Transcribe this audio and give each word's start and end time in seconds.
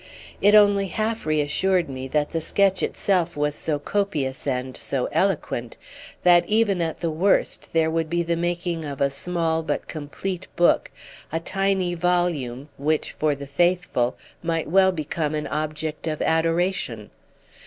It 0.41 0.55
only 0.55 0.87
half 0.87 1.27
reassured 1.27 1.87
me 1.87 2.07
that 2.07 2.31
the 2.31 2.41
sketch 2.41 2.81
itself 2.81 3.37
was 3.37 3.55
so 3.55 3.77
copious 3.77 4.47
and 4.47 4.75
so 4.75 5.05
eloquent 5.11 5.77
that 6.23 6.43
even 6.47 6.81
at 6.81 7.01
the 7.01 7.11
worst 7.11 7.71
there 7.71 7.91
would 7.91 8.09
be 8.09 8.23
the 8.23 8.35
making 8.35 8.83
of 8.83 8.99
a 8.99 9.11
small 9.11 9.61
but 9.61 9.87
complete 9.87 10.47
book, 10.55 10.89
a 11.31 11.39
tiny 11.39 11.93
volume 11.93 12.69
which, 12.79 13.11
for 13.11 13.35
the 13.35 13.45
faithful, 13.45 14.17
might 14.41 14.67
well 14.67 14.91
become 14.91 15.35
an 15.35 15.45
object 15.45 16.07
of 16.07 16.19
adoration. 16.23 17.11